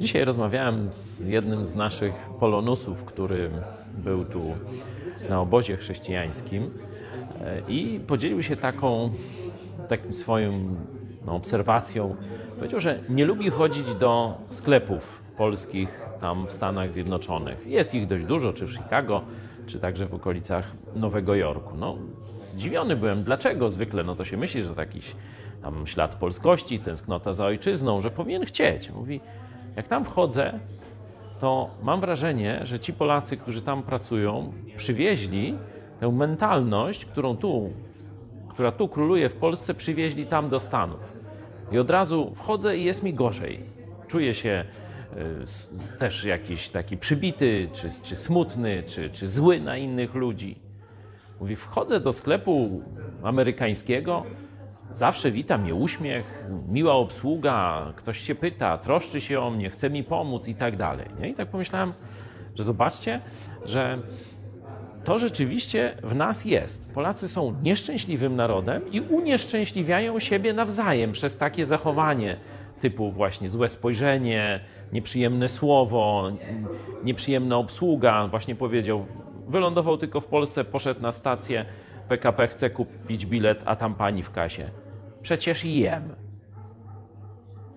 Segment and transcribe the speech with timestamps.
[0.00, 3.50] Dzisiaj rozmawiałem z jednym z naszych polonusów, który
[3.94, 4.42] był tu
[5.28, 6.70] na obozie chrześcijańskim
[7.40, 9.10] e, i podzielił się taką,
[9.88, 10.52] takim swoją
[11.26, 12.16] no, obserwacją.
[12.56, 17.66] Powiedział, że nie lubi chodzić do sklepów polskich tam w Stanach Zjednoczonych.
[17.66, 19.22] Jest ich dość dużo, czy w Chicago,
[19.66, 21.76] czy także w okolicach Nowego Jorku.
[21.76, 25.16] No, zdziwiony byłem, dlaczego zwykle no to się myśli, że to jakiś
[25.62, 28.90] tam ślad polskości, tęsknota za ojczyzną, że powinien chcieć.
[28.90, 29.20] Mówi,
[29.76, 30.58] jak tam wchodzę,
[31.40, 35.58] to mam wrażenie, że ci Polacy, którzy tam pracują, przywieźli
[36.00, 37.70] tę mentalność, którą tu,
[38.48, 41.12] która tu króluje w Polsce, przywieźli tam do Stanów.
[41.72, 43.60] I od razu wchodzę i jest mi gorzej.
[44.08, 44.64] Czuję się
[45.94, 50.58] y, też jakiś taki przybity, czy, czy smutny, czy, czy zły na innych ludzi.
[51.40, 52.82] Mówi, wchodzę do sklepu
[53.22, 54.24] amerykańskiego,
[54.92, 60.04] zawsze wita mnie uśmiech, miła obsługa, ktoś się pyta, troszczy się o mnie, chce mi
[60.04, 61.06] pomóc i tak dalej.
[61.20, 61.28] Nie?
[61.28, 61.92] I tak pomyślałem,
[62.54, 63.20] że zobaczcie,
[63.64, 63.98] że
[65.04, 66.92] to rzeczywiście w nas jest.
[66.92, 72.36] Polacy są nieszczęśliwym narodem i unieszczęśliwiają siebie nawzajem przez takie zachowanie
[72.80, 74.60] typu właśnie złe spojrzenie,
[74.92, 76.28] nieprzyjemne słowo,
[77.04, 78.28] nieprzyjemna obsługa.
[78.28, 79.06] Właśnie powiedział,
[79.48, 81.64] wylądował tylko w Polsce, poszedł na stację,
[82.10, 84.70] PKP chce kupić bilet, a tam pani w kasie.
[85.22, 86.02] Przecież jem.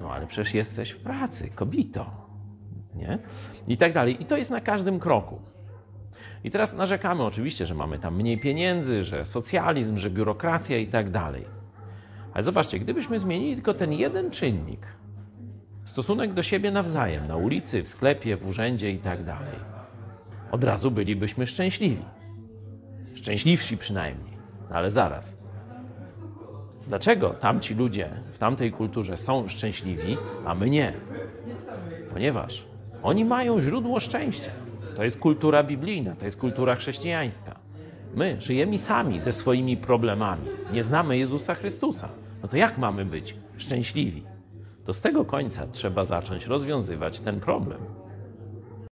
[0.00, 2.10] No ale przecież jesteś w pracy, kobito.
[2.94, 3.18] Nie?
[3.68, 4.22] I tak dalej.
[4.22, 5.40] I to jest na każdym kroku.
[6.44, 11.10] I teraz narzekamy oczywiście, że mamy tam mniej pieniędzy, że socjalizm, że biurokracja i tak
[11.10, 11.44] dalej.
[12.34, 14.86] Ale zobaczcie, gdybyśmy zmienili tylko ten jeden czynnik,
[15.84, 19.58] stosunek do siebie nawzajem, na ulicy, w sklepie, w urzędzie i tak dalej,
[20.50, 22.21] od razu bylibyśmy szczęśliwi.
[23.22, 24.32] Szczęśliwsi przynajmniej.
[24.70, 25.36] No ale zaraz.
[26.86, 30.92] Dlaczego tamci ludzie w tamtej kulturze są szczęśliwi, a my nie?
[32.12, 32.64] Ponieważ
[33.02, 34.50] oni mają źródło szczęścia.
[34.96, 37.58] To jest kultura biblijna, to jest kultura chrześcijańska.
[38.14, 40.48] My żyjemy sami ze swoimi problemami.
[40.72, 42.08] Nie znamy Jezusa Chrystusa.
[42.42, 44.22] No to jak mamy być szczęśliwi?
[44.84, 47.80] To z tego końca trzeba zacząć rozwiązywać ten problem.